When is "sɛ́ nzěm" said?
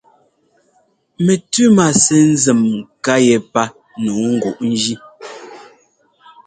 2.03-2.59